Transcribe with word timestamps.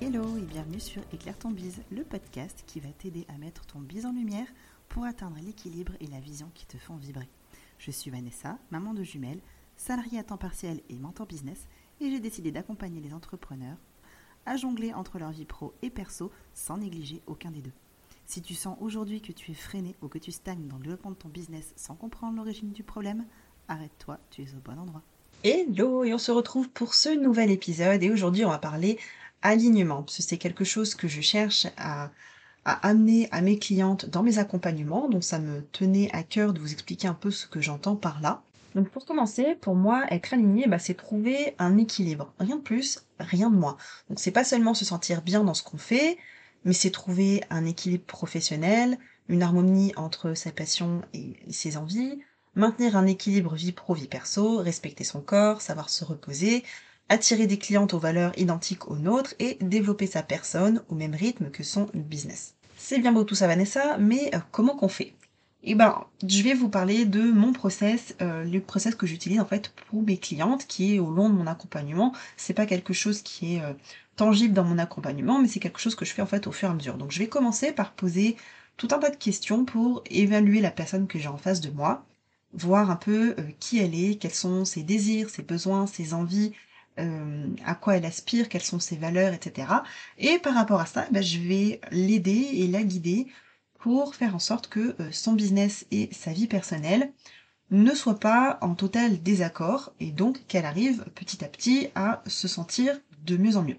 Hello 0.00 0.36
et 0.36 0.42
bienvenue 0.42 0.80
sur 0.80 1.02
Éclaire 1.12 1.38
ton 1.38 1.50
bise, 1.50 1.80
le 1.92 2.02
podcast 2.02 2.64
qui 2.66 2.80
va 2.80 2.88
t'aider 2.88 3.24
à 3.28 3.38
mettre 3.38 3.64
ton 3.64 3.78
bise 3.78 4.06
en 4.06 4.12
lumière 4.12 4.48
pour 4.88 5.04
atteindre 5.04 5.36
l'équilibre 5.40 5.92
et 6.00 6.08
la 6.08 6.18
vision 6.18 6.50
qui 6.52 6.66
te 6.66 6.76
font 6.76 6.96
vibrer. 6.96 7.28
Je 7.78 7.92
suis 7.92 8.10
Vanessa, 8.10 8.58
maman 8.72 8.92
de 8.92 9.04
jumelles, 9.04 9.40
salariée 9.76 10.18
à 10.18 10.24
temps 10.24 10.36
partiel 10.36 10.80
et 10.88 10.98
mentor 10.98 11.26
business, 11.26 11.68
et 12.00 12.10
j'ai 12.10 12.18
décidé 12.18 12.50
d'accompagner 12.50 13.00
les 13.00 13.14
entrepreneurs 13.14 13.78
à 14.46 14.56
jongler 14.56 14.92
entre 14.92 15.20
leur 15.20 15.30
vie 15.30 15.44
pro 15.44 15.72
et 15.80 15.90
perso 15.90 16.32
sans 16.54 16.78
négliger 16.78 17.22
aucun 17.26 17.52
des 17.52 17.62
deux. 17.62 17.72
Si 18.26 18.42
tu 18.42 18.54
sens 18.54 18.76
aujourd'hui 18.80 19.22
que 19.22 19.32
tu 19.32 19.52
es 19.52 19.54
freiné 19.54 19.94
ou 20.02 20.08
que 20.08 20.18
tu 20.18 20.32
stagnes 20.32 20.66
dans 20.66 20.76
le 20.76 20.82
développement 20.82 21.12
de 21.12 21.16
ton 21.16 21.28
business 21.28 21.72
sans 21.76 21.94
comprendre 21.94 22.36
l'origine 22.36 22.72
du 22.72 22.82
problème, 22.82 23.24
arrête-toi, 23.68 24.18
tu 24.30 24.42
es 24.42 24.54
au 24.56 24.60
bon 24.60 24.76
endroit. 24.76 25.02
Hello 25.42 26.04
et 26.04 26.14
on 26.14 26.18
se 26.18 26.32
retrouve 26.32 26.70
pour 26.70 26.94
ce 26.94 27.10
nouvel 27.10 27.50
épisode 27.50 28.02
et 28.02 28.10
aujourd'hui 28.10 28.46
on 28.46 28.50
va 28.50 28.58
parler 28.58 28.98
alignement 29.44 30.02
parce 30.02 30.16
que 30.16 30.22
c'est 30.24 30.38
quelque 30.38 30.64
chose 30.64 30.96
que 30.96 31.06
je 31.06 31.20
cherche 31.20 31.68
à, 31.76 32.10
amener 32.64 33.28
à 33.30 33.42
mes 33.42 33.58
clientes 33.58 34.06
dans 34.06 34.22
mes 34.22 34.38
accompagnements 34.38 35.10
donc 35.10 35.22
ça 35.22 35.38
me 35.38 35.60
tenait 35.72 36.10
à 36.12 36.22
cœur 36.22 36.54
de 36.54 36.60
vous 36.60 36.72
expliquer 36.72 37.06
un 37.06 37.14
peu 37.14 37.30
ce 37.30 37.46
que 37.46 37.60
j'entends 37.60 37.94
par 37.94 38.20
là. 38.20 38.42
Donc 38.74 38.88
pour 38.88 39.04
commencer, 39.04 39.54
pour 39.60 39.76
moi, 39.76 40.04
être 40.10 40.32
aligné, 40.32 40.66
bah, 40.66 40.80
c'est 40.80 40.94
trouver 40.94 41.54
un 41.58 41.78
équilibre. 41.78 42.32
Rien 42.40 42.56
de 42.56 42.62
plus, 42.62 43.04
rien 43.20 43.48
de 43.48 43.54
moins. 43.54 43.76
Donc 44.08 44.18
c'est 44.18 44.32
pas 44.32 44.42
seulement 44.42 44.74
se 44.74 44.84
sentir 44.84 45.22
bien 45.22 45.44
dans 45.44 45.54
ce 45.54 45.62
qu'on 45.62 45.78
fait, 45.78 46.18
mais 46.64 46.72
c'est 46.72 46.90
trouver 46.90 47.44
un 47.50 47.66
équilibre 47.66 48.04
professionnel, 48.04 48.98
une 49.28 49.42
harmonie 49.42 49.92
entre 49.96 50.34
sa 50.34 50.50
passion 50.50 51.02
et 51.12 51.36
ses 51.50 51.76
envies, 51.76 52.18
maintenir 52.56 52.96
un 52.96 53.06
équilibre 53.06 53.54
vie 53.54 53.72
pro 53.72 53.94
vie 53.94 54.08
perso, 54.08 54.58
respecter 54.58 55.04
son 55.04 55.20
corps, 55.20 55.60
savoir 55.60 55.88
se 55.88 56.04
reposer, 56.04 56.64
attirer 57.08 57.46
des 57.46 57.58
clientes 57.58 57.94
aux 57.94 57.98
valeurs 57.98 58.32
identiques 58.38 58.90
aux 58.90 58.96
nôtres 58.96 59.34
et 59.38 59.58
développer 59.60 60.06
sa 60.06 60.22
personne 60.22 60.82
au 60.88 60.94
même 60.94 61.14
rythme 61.14 61.50
que 61.50 61.62
son 61.62 61.88
business. 61.94 62.54
C'est 62.76 62.98
bien 62.98 63.12
beau 63.12 63.24
tout 63.24 63.34
ça 63.34 63.46
Vanessa, 63.46 63.98
mais 63.98 64.30
euh, 64.34 64.38
comment 64.50 64.76
qu'on 64.76 64.88
fait? 64.88 65.14
Eh 65.62 65.74
ben, 65.74 66.04
je 66.26 66.42
vais 66.42 66.52
vous 66.52 66.68
parler 66.68 67.06
de 67.06 67.22
mon 67.22 67.52
process, 67.52 68.14
euh, 68.20 68.44
le 68.44 68.60
process 68.60 68.94
que 68.94 69.06
j'utilise 69.06 69.40
en 69.40 69.46
fait 69.46 69.72
pour 69.88 70.02
mes 70.02 70.18
clientes, 70.18 70.66
qui 70.66 70.94
est 70.94 70.98
au 70.98 71.10
long 71.10 71.30
de 71.30 71.34
mon 71.34 71.46
accompagnement. 71.46 72.12
C'est 72.36 72.52
pas 72.52 72.66
quelque 72.66 72.92
chose 72.92 73.22
qui 73.22 73.54
est 73.54 73.62
euh, 73.62 73.72
tangible 74.16 74.52
dans 74.52 74.64
mon 74.64 74.78
accompagnement, 74.78 75.40
mais 75.40 75.48
c'est 75.48 75.60
quelque 75.60 75.80
chose 75.80 75.94
que 75.94 76.04
je 76.04 76.12
fais 76.12 76.20
en 76.20 76.26
fait 76.26 76.46
au 76.46 76.52
fur 76.52 76.68
et 76.68 76.72
à 76.72 76.74
mesure. 76.74 76.98
Donc 76.98 77.12
je 77.12 77.18
vais 77.18 77.28
commencer 77.28 77.72
par 77.72 77.92
poser 77.92 78.36
tout 78.76 78.88
un 78.90 78.98
tas 78.98 79.10
de 79.10 79.16
questions 79.16 79.64
pour 79.64 80.02
évaluer 80.10 80.60
la 80.60 80.70
personne 80.70 81.06
que 81.06 81.18
j'ai 81.18 81.28
en 81.28 81.38
face 81.38 81.60
de 81.62 81.70
moi, 81.70 82.04
voir 82.52 82.90
un 82.90 82.96
peu 82.96 83.34
qui 83.60 83.78
elle 83.78 83.94
est, 83.94 84.16
quels 84.16 84.34
sont 84.34 84.64
ses 84.64 84.82
désirs, 84.82 85.30
ses 85.30 85.42
besoins, 85.42 85.86
ses 85.86 86.12
envies, 86.12 86.52
à 86.96 87.74
quoi 87.74 87.96
elle 87.96 88.04
aspire, 88.04 88.48
quelles 88.48 88.62
sont 88.62 88.78
ses 88.78 88.96
valeurs, 88.96 89.32
etc. 89.32 89.68
Et 90.18 90.38
par 90.38 90.54
rapport 90.54 90.80
à 90.80 90.86
ça, 90.86 91.06
ben, 91.10 91.22
je 91.22 91.38
vais 91.40 91.80
l'aider 91.90 92.50
et 92.52 92.68
la 92.68 92.82
guider 92.82 93.26
pour 93.84 94.14
faire 94.14 94.34
en 94.34 94.38
sorte 94.38 94.68
que 94.68 94.96
euh, 94.98 95.12
son 95.12 95.34
business 95.34 95.84
et 95.90 96.08
sa 96.10 96.32
vie 96.32 96.46
personnelle 96.46 97.12
ne 97.70 97.94
soient 97.94 98.18
pas 98.18 98.56
en 98.62 98.74
total 98.74 99.22
désaccord 99.22 99.92
et 100.00 100.10
donc 100.10 100.46
qu'elle 100.46 100.64
arrive 100.64 101.04
petit 101.14 101.44
à 101.44 101.48
petit 101.48 101.90
à 101.94 102.22
se 102.26 102.48
sentir 102.48 102.98
de 103.24 103.36
mieux 103.36 103.58
en 103.58 103.62
mieux. 103.62 103.76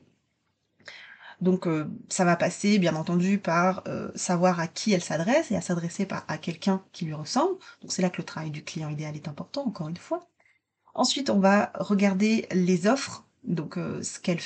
Donc 1.42 1.66
euh, 1.66 1.88
ça 2.08 2.24
va 2.24 2.36
passer 2.36 2.78
bien 2.78 2.96
entendu 2.96 3.40
par 3.40 3.82
euh, 3.88 4.12
savoir 4.14 4.60
à 4.60 4.68
qui 4.68 4.94
elle 4.94 5.02
s'adresse 5.02 5.50
et 5.50 5.56
à 5.56 5.62
s'adresser 5.62 6.08
à 6.28 6.38
quelqu'un 6.38 6.84
qui 6.92 7.06
lui 7.06 7.16
ressemble. 7.16 7.58
Donc 7.82 7.92
c'est 7.92 8.04
là 8.04 8.12
que 8.12 8.18
le 8.18 8.26
travail 8.26 8.52
du 8.52 8.64
client 8.64 8.90
idéal 8.90 9.16
est 9.16 9.28
important, 9.28 9.66
encore 9.66 9.90
une 9.90 9.98
fois. 9.98 10.28
Ensuite, 10.96 11.30
on 11.30 11.40
va 11.40 11.72
regarder 11.76 12.48
les 12.52 12.88
offres, 12.88 13.26
donc 13.44 13.76
ce 13.76 14.20
qu'elle 14.20 14.40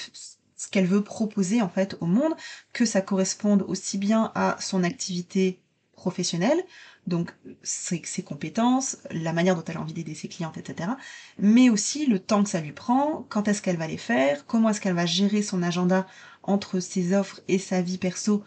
ce 0.59 0.67
qu'elle 0.67 0.85
veut 0.85 1.03
proposer 1.03 1.61
en 1.61 1.69
fait 1.69 1.95
au 2.01 2.05
monde, 2.05 2.35
que 2.73 2.85
ça 2.85 3.01
corresponde 3.01 3.63
aussi 3.67 3.97
bien 3.97 4.31
à 4.35 4.57
son 4.59 4.83
activité 4.83 5.61
professionnelle, 5.93 6.61
donc 7.07 7.33
ses, 7.63 8.01
compétences, 8.23 8.97
la 9.09 9.33
manière 9.33 9.55
dont 9.55 9.63
elle 9.65 9.77
a 9.77 9.81
envie 9.81 9.93
d'aider 9.93 10.15
ses 10.15 10.27
clientes, 10.27 10.57
etc. 10.57 10.91
Mais 11.37 11.69
aussi 11.69 12.05
le 12.05 12.19
temps 12.19 12.43
que 12.43 12.49
ça 12.49 12.59
lui 12.59 12.73
prend, 12.73 13.25
quand 13.29 13.47
est-ce 13.47 13.61
qu'elle 13.61 13.77
va 13.77 13.87
les 13.87 13.97
faire, 13.97 14.45
comment 14.45 14.69
est-ce 14.69 14.81
qu'elle 14.81 14.95
va 14.95 15.05
gérer 15.05 15.41
son 15.41 15.63
agenda 15.63 16.05
entre 16.43 16.79
ses 16.79 17.13
offres 17.13 17.41
et 17.47 17.57
sa 17.57 17.81
vie 17.81 17.97
perso 17.97 18.43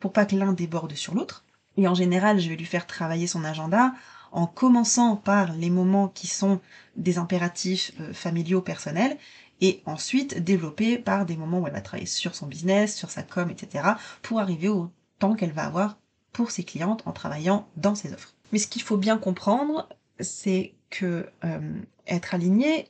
pour 0.00 0.12
pas 0.12 0.26
que 0.26 0.36
l'un 0.36 0.52
déborde 0.52 0.94
sur 0.94 1.14
l'autre. 1.14 1.44
Et 1.76 1.88
en 1.88 1.94
général, 1.94 2.40
je 2.40 2.48
vais 2.48 2.56
lui 2.56 2.66
faire 2.66 2.86
travailler 2.86 3.26
son 3.26 3.44
agenda 3.44 3.94
en 4.34 4.48
commençant 4.48 5.14
par 5.16 5.52
les 5.52 5.70
moments 5.70 6.08
qui 6.08 6.26
sont 6.26 6.60
des 6.96 7.18
impératifs 7.18 7.92
euh, 8.00 8.12
familiaux 8.12 8.60
personnels 8.60 9.16
et 9.60 9.80
ensuite 9.86 10.42
développer 10.42 10.98
par 10.98 11.24
des 11.24 11.36
moments 11.36 11.60
où 11.60 11.66
elle 11.68 11.72
va 11.72 11.80
travailler 11.80 12.06
sur 12.08 12.34
son 12.34 12.46
business, 12.46 12.96
sur 12.96 13.10
sa 13.10 13.22
com, 13.22 13.48
etc. 13.48 13.90
pour 14.22 14.40
arriver 14.40 14.68
au 14.68 14.90
temps 15.20 15.34
qu'elle 15.34 15.52
va 15.52 15.64
avoir 15.64 15.98
pour 16.32 16.50
ses 16.50 16.64
clientes 16.64 17.02
en 17.06 17.12
travaillant 17.12 17.68
dans 17.76 17.94
ses 17.94 18.12
offres. 18.12 18.34
Mais 18.52 18.58
ce 18.58 18.66
qu'il 18.66 18.82
faut 18.82 18.96
bien 18.96 19.18
comprendre, 19.18 19.88
c'est 20.18 20.74
que 20.90 21.28
euh, 21.44 21.80
être 22.08 22.34
aligné, 22.34 22.88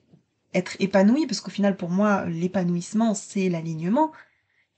être 0.55 0.77
épanoui, 0.81 1.27
parce 1.27 1.43
qu'au 1.43 1.51
final 1.51 1.77
pour 1.77 1.91
moi 1.91 2.25
l'épanouissement 2.25 3.13
c'est 3.13 3.51
l'alignement, 3.51 4.13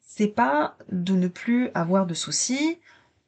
c'est 0.01 0.27
pas 0.27 0.77
de 0.91 1.15
ne 1.15 1.29
plus 1.29 1.71
avoir 1.75 2.07
de 2.07 2.15
soucis, 2.15 2.81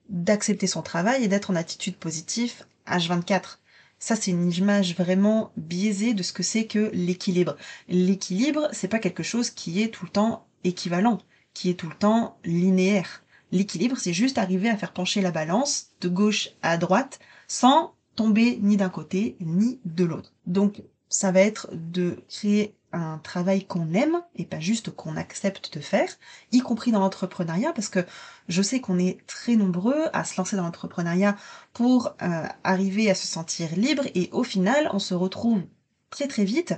d'accepter 0.08 0.66
son 0.66 0.82
travail 0.82 1.22
et 1.22 1.28
d'être 1.28 1.50
en 1.50 1.56
attitude 1.56 1.96
positive 1.96 2.64
H24. 2.96 3.58
Ça, 3.98 4.14
c'est 4.14 4.30
une 4.30 4.52
image 4.52 4.94
vraiment 4.94 5.52
biaisée 5.56 6.14
de 6.14 6.22
ce 6.22 6.32
que 6.32 6.42
c'est 6.42 6.66
que 6.66 6.90
l'équilibre. 6.92 7.56
L'équilibre, 7.88 8.68
c'est 8.72 8.88
pas 8.88 9.00
quelque 9.00 9.22
chose 9.22 9.50
qui 9.50 9.82
est 9.82 9.88
tout 9.88 10.04
le 10.04 10.10
temps 10.10 10.46
équivalent, 10.64 11.18
qui 11.52 11.70
est 11.70 11.74
tout 11.74 11.88
le 11.88 11.96
temps 11.96 12.38
linéaire. 12.44 13.24
L'équilibre, 13.50 13.96
c'est 13.98 14.12
juste 14.12 14.38
arriver 14.38 14.68
à 14.68 14.76
faire 14.76 14.92
pencher 14.92 15.20
la 15.20 15.30
balance 15.30 15.88
de 16.00 16.08
gauche 16.08 16.50
à 16.62 16.76
droite 16.76 17.18
sans 17.48 17.94
tomber 18.14 18.58
ni 18.62 18.76
d'un 18.76 18.88
côté 18.88 19.36
ni 19.40 19.80
de 19.84 20.04
l'autre. 20.04 20.32
Donc, 20.46 20.82
ça 21.08 21.32
va 21.32 21.40
être 21.40 21.68
de 21.72 22.22
créer 22.28 22.76
un 22.92 23.18
travail 23.18 23.66
qu'on 23.66 23.92
aime 23.92 24.22
et 24.34 24.44
pas 24.46 24.60
juste 24.60 24.90
qu'on 24.90 25.16
accepte 25.16 25.74
de 25.76 25.80
faire, 25.80 26.08
y 26.52 26.60
compris 26.60 26.92
dans 26.92 27.00
l'entrepreneuriat, 27.00 27.72
parce 27.72 27.88
que 27.88 28.04
je 28.48 28.62
sais 28.62 28.80
qu'on 28.80 28.98
est 28.98 29.18
très 29.26 29.56
nombreux 29.56 30.08
à 30.12 30.24
se 30.24 30.36
lancer 30.38 30.56
dans 30.56 30.62
l'entrepreneuriat 30.62 31.36
pour 31.72 32.14
euh, 32.22 32.46
arriver 32.64 33.10
à 33.10 33.14
se 33.14 33.26
sentir 33.26 33.68
libre 33.76 34.04
et 34.14 34.30
au 34.32 34.42
final 34.44 34.88
on 34.92 34.98
se 34.98 35.14
retrouve 35.14 35.62
très 36.10 36.28
très 36.28 36.44
vite 36.44 36.74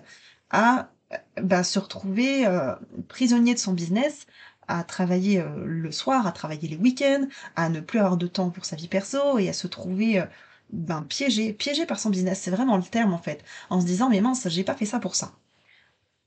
à 0.50 0.90
euh, 1.12 1.16
bah, 1.42 1.62
se 1.62 1.78
retrouver 1.78 2.46
euh, 2.46 2.74
prisonnier 3.08 3.54
de 3.54 3.60
son 3.60 3.72
business, 3.72 4.26
à 4.68 4.84
travailler 4.84 5.44
le 5.64 5.90
soir, 5.90 6.28
à 6.28 6.32
travailler 6.32 6.68
les 6.68 6.76
week-ends, 6.76 7.26
à 7.56 7.68
ne 7.68 7.80
plus 7.80 7.98
avoir 7.98 8.16
de 8.16 8.28
temps 8.28 8.50
pour 8.50 8.64
sa 8.64 8.76
vie 8.76 8.86
perso 8.86 9.38
et 9.38 9.48
à 9.48 9.52
se 9.52 9.66
trouver 9.66 10.24
ben, 10.72 11.02
piégé, 11.02 11.52
piégé 11.52 11.86
par 11.86 11.98
son 11.98 12.10
business, 12.10 12.40
c'est 12.42 12.52
vraiment 12.52 12.76
le 12.76 12.84
terme 12.84 13.12
en 13.12 13.18
fait, 13.18 13.44
en 13.70 13.80
se 13.80 13.86
disant 13.86 14.10
mais 14.10 14.20
mince, 14.20 14.48
j'ai 14.48 14.62
pas 14.62 14.76
fait 14.76 14.86
ça 14.86 15.00
pour 15.00 15.16
ça. 15.16 15.32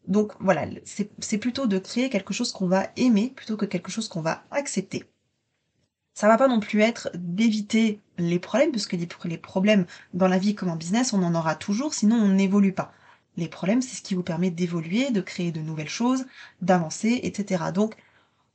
Donc 0.07 0.33
voilà, 0.39 0.65
c'est 0.85 1.37
plutôt 1.37 1.65
de 1.65 1.77
créer 1.79 2.09
quelque 2.09 2.33
chose 2.33 2.51
qu'on 2.51 2.67
va 2.67 2.89
aimer 2.97 3.31
plutôt 3.35 3.57
que 3.57 3.65
quelque 3.65 3.91
chose 3.91 4.09
qu'on 4.09 4.21
va 4.21 4.43
accepter. 4.51 5.05
Ça 6.13 6.27
va 6.27 6.37
pas 6.37 6.47
non 6.47 6.59
plus 6.59 6.81
être 6.81 7.09
d'éviter 7.15 7.99
les 8.17 8.37
problèmes, 8.37 8.71
parce 8.71 8.85
que 8.85 8.95
les 8.95 9.37
problèmes 9.37 9.85
dans 10.13 10.27
la 10.27 10.37
vie 10.37 10.55
comme 10.55 10.69
en 10.69 10.75
business, 10.75 11.13
on 11.13 11.23
en 11.23 11.33
aura 11.33 11.55
toujours, 11.55 11.93
sinon 11.93 12.17
on 12.17 12.29
n'évolue 12.29 12.73
pas. 12.73 12.93
Les 13.35 13.47
problèmes, 13.47 13.81
c'est 13.81 13.95
ce 13.95 14.01
qui 14.03 14.13
vous 14.13 14.23
permet 14.23 14.51
d'évoluer, 14.51 15.09
de 15.09 15.21
créer 15.21 15.51
de 15.51 15.59
nouvelles 15.59 15.89
choses, 15.89 16.25
d'avancer, 16.61 17.19
etc. 17.23 17.65
Donc, 17.73 17.95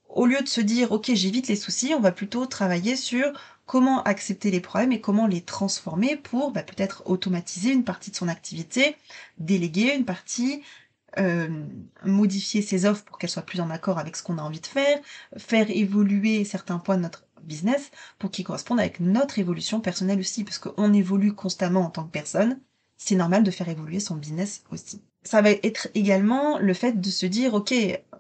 au 0.09 0.27
lieu 0.27 0.41
de 0.41 0.49
se 0.49 0.61
dire, 0.61 0.93
ok, 0.93 1.11
j'évite 1.15 1.49
les 1.49 1.57
soucis, 1.57 1.95
on 1.95 2.01
va 2.01 2.13
plutôt 2.13 2.47
travailler 2.47 2.97
sur 2.97 3.33
comment 3.67 4.03
accepter 4.05 4.51
les 4.51 4.61
problèmes 4.61 4.93
et 4.93 5.01
comment 5.01 5.27
les 5.27 5.43
transformer 5.43 6.17
pour 6.17 6.53
bah, 6.53 6.63
peut-être 6.63 7.03
automatiser 7.07 7.73
une 7.73 7.85
partie 7.85 8.11
de 8.11 8.17
son 8.17 8.29
activité, 8.29 8.97
déléguer 9.39 9.95
une 9.95 10.05
partie, 10.05 10.63
euh, 11.17 11.49
modifier 12.05 12.61
ses 12.61 12.85
offres 12.85 13.05
pour 13.05 13.19
qu'elles 13.19 13.31
soient 13.31 13.43
plus 13.43 13.61
en 13.61 13.71
accord 13.71 13.99
avec 13.99 14.17
ce 14.17 14.23
qu'on 14.23 14.39
a 14.39 14.43
envie 14.43 14.61
de 14.61 14.67
faire, 14.67 14.99
faire 15.37 15.71
évoluer 15.71 16.45
certains 16.45 16.79
points 16.79 16.97
de 16.97 17.03
notre 17.03 17.25
business 17.43 17.91
pour 18.19 18.31
qu'ils 18.31 18.45
correspondent 18.45 18.81
avec 18.81 19.01
notre 19.01 19.39
évolution 19.39 19.81
personnelle 19.81 20.21
aussi, 20.21 20.45
parce 20.45 20.59
qu'on 20.59 20.93
évolue 20.93 21.33
constamment 21.33 21.81
en 21.81 21.91
tant 21.91 22.05
que 22.05 22.11
personne, 22.11 22.61
c'est 22.99 23.15
normal 23.15 23.43
de 23.43 23.51
faire 23.51 23.69
évoluer 23.69 24.01
son 24.01 24.17
business 24.17 24.65
aussi. 24.71 25.01
Ça 25.25 25.41
va 25.41 25.51
être 25.51 25.89
également 25.95 26.59
le 26.59 26.75
fait 26.75 27.01
de 27.01 27.11
se 27.11 27.27
dire, 27.27 27.55
ok, 27.55 27.75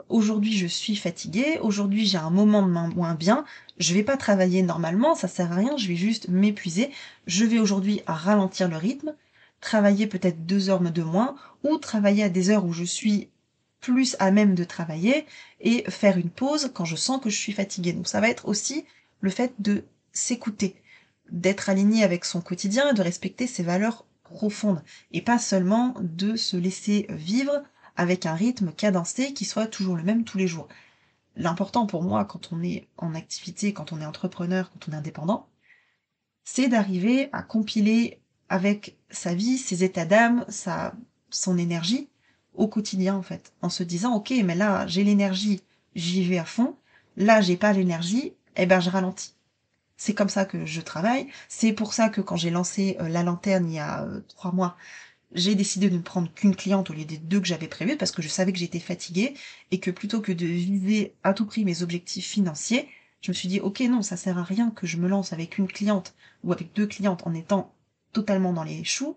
aujourd'hui 0.08 0.56
je 0.56 0.67
suis 0.67 0.96
fatiguée, 0.96 1.58
aujourd'hui 1.61 2.06
j'ai 2.06 2.19
un 2.19 2.31
moment 2.31 2.62
de 2.62 2.69
moins 2.69 3.14
bien, 3.14 3.44
je 3.79 3.94
vais 3.94 4.02
pas 4.02 4.17
travailler 4.17 4.62
normalement, 4.62 5.14
ça 5.14 5.29
sert 5.29 5.52
à 5.52 5.56
rien, 5.56 5.76
je 5.76 5.88
vais 5.88 5.96
juste 5.96 6.29
m'épuiser, 6.29 6.91
je 7.26 7.44
vais 7.44 7.58
aujourd'hui 7.58 8.02
ralentir 8.06 8.69
le 8.69 8.76
rythme, 8.76 9.14
travailler 9.60 10.06
peut-être 10.06 10.46
deux 10.46 10.70
heures 10.70 10.81
de 10.81 11.02
moins, 11.02 11.37
ou 11.64 11.78
travailler 11.78 12.25
à 12.25 12.28
des 12.28 12.50
heures 12.50 12.64
où 12.64 12.72
je 12.72 12.84
suis 12.84 13.31
plus 13.81 14.16
à 14.19 14.31
même 14.31 14.55
de 14.55 14.64
travailler, 14.64 15.26
et 15.60 15.84
faire 15.90 16.19
une 16.19 16.31
pause 16.31 16.70
quand 16.75 16.84
je 16.84 16.96
sens 16.96 17.20
que 17.22 17.31
je 17.31 17.37
suis 17.37 17.52
fatiguée. 17.52 17.93
Donc 17.93 18.08
ça 18.08 18.20
va 18.20 18.28
être 18.28 18.49
aussi 18.49 18.84
le 19.20 19.31
fait 19.31 19.55
de 19.58 19.84
s'écouter, 20.12 20.81
d'être 21.31 21.69
aligné 21.69 22.02
avec 22.05 22.25
son 22.25 22.40
quotidien 22.40 22.90
et 22.90 22.94
de 22.94 23.02
respecter 23.02 23.46
ses 23.46 23.62
valeurs 23.62 24.05
profondes, 24.25 24.82
et 25.12 25.22
pas 25.22 25.38
seulement 25.38 25.94
de 26.00 26.37
se 26.37 26.56
laisser 26.56 27.06
vivre 27.10 27.62
avec 27.96 28.26
un 28.26 28.34
rythme 28.34 28.72
cadencé 28.72 29.32
qui 29.32 29.44
soit 29.44 29.66
toujours 29.66 29.96
le 29.96 30.02
même 30.02 30.25
tous 30.25 30.38
les 30.38 30.46
jours. 30.46 30.69
l'important 31.38 31.87
pour 31.87 32.02
moi 32.02 32.25
quand 32.25 32.52
on 32.52 32.62
est 32.62 32.87
en 32.99 33.14
activité, 33.14 33.72
quand 33.72 33.93
on 33.93 34.00
est 34.00 34.06
entrepreneur, 34.06 34.70
quand 34.70 34.88
on 34.88 34.93
est 34.93 34.96
indépendant, 34.96 35.49
c'est 36.44 36.69
d'arriver 36.69 37.28
à 37.32 37.43
compiler 37.43 38.20
avec 38.49 38.97
sa 39.11 39.35
vie, 39.35 39.59
ses 39.59 39.85
états 39.85 40.05
d'âme, 40.05 40.45
sa, 40.49 40.95
son 41.31 41.59
énergie 41.59 42.09
au 42.55 42.67
quotidien 42.67 43.15
en 43.15 43.23
fait, 43.23 43.53
en 43.62 43.69
se 43.69 43.83
disant 43.83 44.15
ok 44.15 44.33
mais 44.45 44.55
là 44.55 44.87
j'ai 44.87 45.05
l'énergie, 45.05 45.62
j'y 45.95 46.25
vais 46.25 46.39
à 46.39 46.45
fond, 46.45 46.77
là 47.17 47.41
j'ai 47.41 47.56
pas 47.56 47.73
l'énergie, 47.73 48.33
eh 48.56 48.67
ben 48.67 48.81
je 48.81 48.91
ralentis. 48.91 49.35
C'est 49.97 50.15
comme 50.15 50.29
ça 50.29 50.45
que 50.45 50.65
je 50.65 50.81
travaille. 50.81 51.27
C'est 51.49 51.73
pour 51.73 51.93
ça 51.93 52.09
que 52.09 52.21
quand 52.21 52.37
j'ai 52.37 52.50
lancé 52.50 52.97
euh, 53.00 53.09
la 53.09 53.25
lanterne 53.25 53.69
il 53.69 53.75
y 53.75 53.79
a 53.81 54.05
euh, 54.05 54.21
trois 54.29 54.53
mois, 54.53 54.77
j'ai 55.33 55.55
décidé 55.55 55.91
de 55.91 55.97
ne 55.97 56.03
prendre 56.03 56.33
qu'une 56.33 56.56
cliente 56.56 56.91
au 56.91 56.93
lieu 56.94 57.05
des 57.05 57.19
deux 57.19 57.41
que 57.41 57.47
j'avais 57.47 57.69
prévues 57.69 57.97
parce 57.97 58.12
que 58.12 58.23
je 58.23 58.29
savais 58.29 58.53
que 58.53 58.59
j'étais 58.59 58.79
fatiguée 58.79 59.35
et 59.71 59.81
que 59.81 59.91
plutôt 59.91 60.21
que 60.21 60.33
de 60.33 60.47
viser 60.47 61.15
à 61.25 61.35
tout 61.35 61.47
prix 61.47 61.65
mes 61.65 61.83
objectifs 61.83 62.27
financiers, 62.27 62.89
je 63.21 63.31
me 63.31 63.35
suis 63.35 63.49
dit 63.49 63.61
ok 63.61 63.81
non 63.81 64.03
ça 64.03 64.17
sert 64.17 64.39
à 64.39 64.44
rien 64.44 64.71
que 64.71 64.87
je 64.87 64.97
me 64.97 65.09
lance 65.09 65.33
avec 65.33 65.59
une 65.59 65.69
cliente 65.69 66.15
ou 66.44 66.53
avec 66.53 66.73
deux 66.75 66.87
clientes 66.87 67.27
en 67.27 67.35
étant 67.35 67.73
totalement 68.12 68.52
dans 68.52 68.64
les 68.64 68.84
choux 68.84 69.16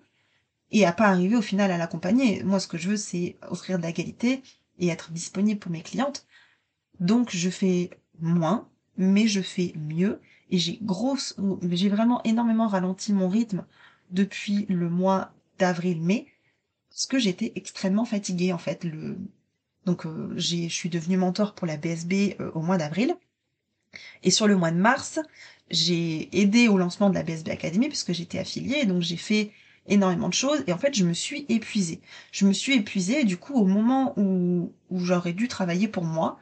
et 0.71 0.85
à 0.85 0.93
pas 0.93 1.07
arriver 1.07 1.35
au 1.35 1.41
final 1.41 1.71
à 1.71 1.77
l'accompagner. 1.77 2.43
Moi 2.43 2.59
ce 2.59 2.67
que 2.67 2.77
je 2.77 2.89
veux 2.89 2.97
c'est 2.97 3.38
offrir 3.49 3.77
de 3.77 3.83
la 3.83 3.91
qualité 3.91 4.41
et 4.79 4.88
être 4.88 5.11
disponible 5.11 5.59
pour 5.59 5.71
mes 5.71 5.81
clientes. 5.81 6.25
Donc 6.99 7.29
je 7.31 7.49
fais 7.49 7.89
moins 8.19 8.67
mais 8.97 9.27
je 9.27 9.41
fais 9.41 9.73
mieux 9.75 10.19
et 10.49 10.57
j'ai 10.57 10.79
grosse 10.81 11.35
j'ai 11.69 11.89
vraiment 11.89 12.21
énormément 12.23 12.67
ralenti 12.67 13.13
mon 13.13 13.29
rythme 13.29 13.65
depuis 14.11 14.65
le 14.69 14.89
mois 14.89 15.33
d'avril-mai, 15.57 16.27
parce 16.89 17.05
que 17.05 17.19
j'étais 17.19 17.53
extrêmement 17.55 18.05
fatiguée 18.05 18.53
en 18.53 18.57
fait. 18.57 18.83
Le... 18.83 19.17
Donc 19.85 20.05
euh, 20.05 20.33
je 20.35 20.67
suis 20.67 20.89
devenue 20.89 21.17
mentor 21.17 21.55
pour 21.55 21.67
la 21.67 21.77
BSB 21.77 22.35
euh, 22.39 22.51
au 22.53 22.61
mois 22.61 22.77
d'avril. 22.77 23.15
Et 24.23 24.31
sur 24.31 24.47
le 24.47 24.55
mois 24.55 24.71
de 24.71 24.77
mars, 24.77 25.19
j'ai 25.69 26.29
aidé 26.38 26.67
au 26.67 26.77
lancement 26.77 27.09
de 27.09 27.15
la 27.15 27.23
BSB 27.23 27.49
Academy 27.49 27.88
puisque 27.88 28.13
j'étais 28.13 28.39
affiliée, 28.39 28.85
donc 28.85 29.01
j'ai 29.01 29.17
fait 29.17 29.51
énormément 29.88 30.29
de 30.29 30.33
choses 30.33 30.63
et 30.67 30.73
en 30.73 30.77
fait 30.77 30.93
je 30.93 31.05
me 31.05 31.13
suis 31.13 31.45
épuisée. 31.49 32.01
Je 32.31 32.45
me 32.45 32.53
suis 32.53 32.73
épuisée 32.75 33.21
et 33.21 33.25
du 33.25 33.38
coup 33.38 33.55
au 33.55 33.65
moment 33.65 34.13
où, 34.17 34.71
où 34.89 34.99
j'aurais 34.99 35.33
dû 35.33 35.47
travailler 35.47 35.88
pour 35.88 36.03
moi, 36.05 36.39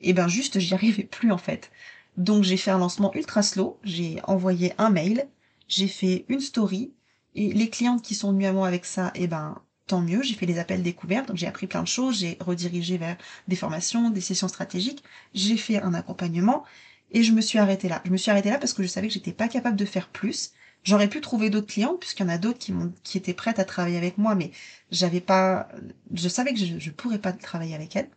et 0.00 0.10
eh 0.10 0.12
ben 0.14 0.28
juste 0.28 0.58
j'y 0.58 0.74
arrivais 0.74 1.04
plus 1.04 1.32
en 1.32 1.38
fait. 1.38 1.70
Donc 2.16 2.44
j'ai 2.44 2.56
fait 2.56 2.70
un 2.70 2.78
lancement 2.78 3.14
ultra 3.14 3.42
slow, 3.42 3.78
j'ai 3.84 4.18
envoyé 4.24 4.72
un 4.78 4.90
mail, 4.90 5.28
j'ai 5.68 5.88
fait 5.88 6.24
une 6.28 6.40
story, 6.40 6.92
et 7.34 7.52
les 7.52 7.70
clientes 7.70 8.02
qui 8.02 8.14
sont 8.14 8.32
venues 8.32 8.46
à 8.46 8.52
moi 8.52 8.68
avec 8.68 8.84
ça, 8.84 9.12
eh 9.14 9.26
ben, 9.26 9.62
tant 9.86 10.00
mieux. 10.00 10.22
J'ai 10.22 10.34
fait 10.34 10.46
les 10.46 10.58
appels 10.58 10.82
découvertes, 10.82 11.28
donc 11.28 11.36
j'ai 11.36 11.46
appris 11.46 11.66
plein 11.66 11.82
de 11.82 11.88
choses, 11.88 12.18
j'ai 12.20 12.36
redirigé 12.40 12.98
vers 12.98 13.16
des 13.48 13.56
formations, 13.56 14.10
des 14.10 14.20
sessions 14.20 14.48
stratégiques, 14.48 15.02
j'ai 15.34 15.56
fait 15.56 15.80
un 15.82 15.94
accompagnement 15.94 16.64
et 17.10 17.22
je 17.22 17.32
me 17.32 17.40
suis 17.40 17.58
arrêtée 17.58 17.88
là. 17.88 18.02
Je 18.04 18.10
me 18.10 18.16
suis 18.16 18.30
arrêtée 18.30 18.50
là 18.50 18.58
parce 18.58 18.72
que 18.72 18.82
je 18.82 18.88
savais 18.88 19.08
que 19.08 19.14
j'étais 19.14 19.32
pas 19.32 19.48
capable 19.48 19.76
de 19.76 19.84
faire 19.84 20.08
plus. 20.08 20.52
J'aurais 20.84 21.08
pu 21.08 21.20
trouver 21.20 21.50
d'autres 21.50 21.66
clients 21.68 21.96
puisqu'il 21.96 22.22
y 22.24 22.26
en 22.26 22.28
a 22.30 22.38
d'autres 22.38 22.58
qui 22.58 22.72
qui 23.04 23.18
étaient 23.18 23.34
prêtes 23.34 23.58
à 23.58 23.64
travailler 23.64 23.98
avec 23.98 24.18
moi, 24.18 24.34
mais 24.34 24.50
j'avais 24.90 25.20
pas, 25.20 25.68
je 26.14 26.28
savais 26.28 26.52
que 26.54 26.58
je, 26.60 26.78
je 26.78 26.90
pourrais 26.90 27.18
pas 27.20 27.32
travailler 27.32 27.74
avec 27.74 27.94
elles. 27.96 28.10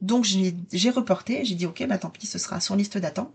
Donc 0.00 0.24
j'ai 0.24 0.90
reporté, 0.90 1.44
j'ai 1.44 1.54
dit 1.54 1.66
ok, 1.66 1.86
bah 1.86 1.98
tant 1.98 2.10
pis, 2.10 2.26
ce 2.26 2.38
sera 2.38 2.60
sur 2.60 2.76
liste 2.76 2.98
d'attente. 2.98 3.34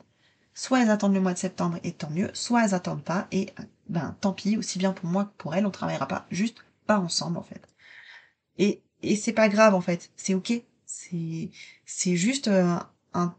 Soit 0.53 0.81
elles 0.83 0.89
attendent 0.89 1.13
le 1.13 1.21
mois 1.21 1.33
de 1.33 1.37
septembre 1.39 1.79
et 1.83 1.93
tant 1.93 2.09
mieux, 2.09 2.29
soit 2.33 2.65
elles 2.65 2.73
attendent 2.75 3.03
pas 3.03 3.27
et 3.31 3.53
ben 3.87 4.15
tant 4.21 4.33
pis, 4.33 4.57
aussi 4.57 4.77
bien 4.79 4.93
pour 4.93 5.09
moi 5.09 5.25
que 5.25 5.31
pour 5.37 5.55
elles, 5.55 5.65
on 5.65 5.71
travaillera 5.71 6.07
pas, 6.07 6.27
juste 6.31 6.57
pas 6.89 6.99
ensemble 6.99 7.37
en 7.37 7.43
fait. 7.43 7.61
Et, 8.57 8.81
et 9.03 9.15
c'est 9.15 9.31
pas 9.41 9.47
grave 9.47 9.75
en 9.75 9.81
fait, 9.81 10.09
c'est 10.15 10.33
ok. 10.33 10.53
C'est, 10.87 11.51
c'est 11.85 12.15
juste 12.15 12.47
euh, 12.47 12.77
un, 13.13 13.35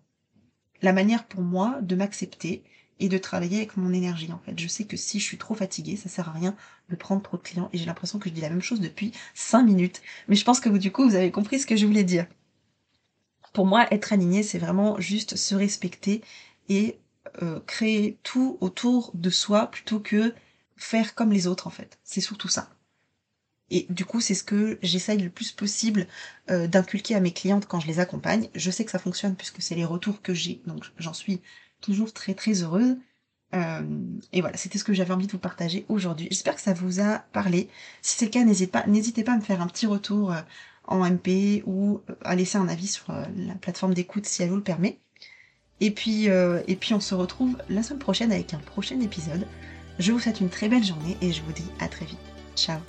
la 0.83 0.93
manière 0.93 1.27
pour 1.27 1.43
moi 1.43 1.81
de 1.83 1.97
m'accepter 1.97 2.63
et 3.01 3.09
de 3.09 3.19
travailler 3.19 3.57
avec 3.57 3.77
mon 3.77 3.93
énergie 3.93 4.31
en 4.33 4.39
fait. 4.39 4.57
Je 4.57 4.69
sais 4.69 4.85
que 4.85 4.97
si 4.97 5.19
je 5.19 5.25
suis 5.25 5.37
trop 5.37 5.57
fatiguée, 5.57 5.97
ça 5.97 6.09
sert 6.09 6.29
à 6.29 6.33
rien 6.33 6.55
de 6.91 6.95
prendre 6.95 7.23
trop 7.23 7.39
de 7.39 7.43
clients 7.43 7.71
et 7.73 7.79
j'ai 7.79 7.87
l'impression 7.87 8.21
que 8.21 8.29
je 8.29 8.35
dis 8.35 8.41
la 8.41 8.51
même 8.51 8.63
chose 8.63 8.81
depuis 8.81 9.11
5 9.35 9.65
minutes. 9.65 10.01
Mais 10.29 10.37
je 10.37 10.45
pense 10.45 10.61
que 10.61 10.69
vous 10.69 10.79
du 10.79 10.93
coup 10.93 11.03
vous 11.09 11.17
avez 11.17 11.33
compris 11.33 11.59
ce 11.59 11.67
que 11.67 11.75
je 11.77 11.87
voulais 11.87 12.05
dire. 12.05 12.29
Pour 13.53 13.67
moi, 13.67 13.93
être 13.93 14.13
aligné, 14.13 14.45
c'est 14.45 14.59
vraiment 14.61 15.01
juste 15.01 15.35
se 15.35 15.57
respecter 15.57 16.23
et 16.69 17.01
euh, 17.43 17.59
créer 17.67 18.17
tout 18.23 18.59
autour 18.61 19.11
de 19.15 19.29
soi 19.31 19.67
plutôt 19.73 19.99
que 19.99 20.35
faire 20.77 21.17
comme 21.17 21.33
les 21.33 21.49
autres 21.49 21.67
en 21.67 21.71
fait. 21.71 21.99
C'est 22.05 22.21
surtout 22.21 22.49
ça. 22.49 22.71
Et 23.71 23.87
du 23.91 24.05
coup, 24.05 24.21
c'est 24.21 24.35
ce 24.35 24.43
que 24.43 24.79
j'essaye 24.83 25.19
le 25.19 25.31
plus 25.31 25.53
possible 25.53 26.07
euh, 26.51 26.67
d'inculquer 26.67 27.15
à 27.15 27.21
mes 27.21 27.33
clientes 27.33 27.67
quand 27.67 27.81
je 27.81 27.87
les 27.87 28.01
accompagne. 28.01 28.49
Je 28.55 28.71
sais 28.71 28.85
que 28.85 28.91
ça 28.91 28.99
fonctionne 28.99 29.37
puisque 29.37 29.63
c'est 29.63 29.75
les 29.75 29.85
retours 29.85 30.23
que 30.23 30.35
j'ai, 30.35 30.61
donc 30.67 30.85
j'en 30.99 31.13
suis 31.13 31.41
toujours 31.81 32.13
très 32.13 32.35
très 32.35 32.63
heureuse. 32.63 32.97
Euh, 33.55 33.83
et 34.33 34.41
voilà, 34.41 34.57
c'était 34.57 34.79
ce 34.79 34.85
que 34.85 34.93
j'avais 34.93 35.13
envie 35.13 35.27
de 35.27 35.33
vous 35.33 35.39
partager 35.39 35.85
aujourd'hui. 35.89 36.29
J'espère 36.31 36.55
que 36.55 36.61
ça 36.61 36.73
vous 36.73 37.01
a 37.01 37.19
parlé. 37.33 37.69
Si 38.03 38.17
c'est 38.17 38.27
le 38.27 38.31
cas, 38.31 38.45
n'hésitez 38.45 38.71
pas, 38.71 38.87
n'hésitez 38.87 39.25
pas 39.25 39.33
à 39.33 39.37
me 39.37 39.43
faire 39.43 39.61
un 39.61 39.67
petit 39.67 39.87
retour 39.87 40.35
en 40.85 41.09
MP 41.09 41.63
ou 41.67 42.01
à 42.25 42.35
laisser 42.37 42.59
un 42.59 42.69
avis 42.69 42.89
sur 42.89 43.13
la 43.13 43.55
plateforme 43.55 43.95
d'écoute 43.95 44.27
si 44.27 44.43
elle 44.43 44.51
vous 44.51 44.57
le 44.57 44.63
permet. 44.63 44.99
Et 45.81 45.91
puis, 45.91 46.29
euh, 46.29 46.61
et 46.69 46.77
puis 46.77 46.95
on 46.95 47.01
se 47.01 47.15
retrouve 47.15 47.57
la 47.69 47.83
semaine 47.83 47.99
prochaine 47.99 48.33
avec 48.33 48.55
un 48.55 48.59
prochain 48.59 49.01
épisode. 49.01 49.47
Je 49.99 50.13
vous 50.13 50.19
souhaite 50.19 50.41
une 50.41 50.51
très 50.51 50.69
belle 50.69 50.85
journée 50.85 51.17
et 51.21 51.33
je 51.33 51.43
vous 51.43 51.53
dis 51.53 51.71
à 51.81 51.89
très 51.89 52.05
vite. 52.05 52.19
Ciao 52.55 52.81